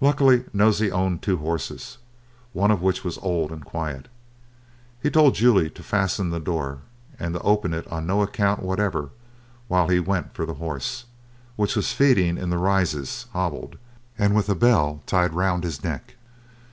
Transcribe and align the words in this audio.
Luckily 0.00 0.44
Nosey 0.52 0.92
owned 0.92 1.22
two 1.22 1.38
horses, 1.38 1.98
one 2.52 2.70
of 2.70 2.80
which 2.82 3.02
was 3.02 3.18
old 3.18 3.50
and 3.50 3.64
quiet. 3.64 4.06
He 5.02 5.10
told 5.10 5.34
Julia 5.34 5.70
to 5.70 5.82
fasten 5.82 6.30
the 6.30 6.38
door, 6.38 6.82
and 7.18 7.34
to 7.34 7.40
open 7.40 7.74
it 7.74 7.84
on 7.88 8.06
no 8.06 8.22
account 8.22 8.62
whatever, 8.62 9.10
while 9.66 9.88
he 9.88 9.98
went 9.98 10.34
for 10.34 10.46
the 10.46 10.54
horse, 10.62 11.06
which 11.56 11.74
was 11.74 11.92
feeding 11.92 12.38
in 12.38 12.48
the 12.50 12.58
Rises 12.58 13.26
hobbled, 13.32 13.76
and 14.16 14.36
with 14.36 14.48
a 14.48 14.54
bell 14.54 15.02
tied 15.04 15.34
round 15.34 15.64
his 15.64 15.82
neck. 15.82 16.14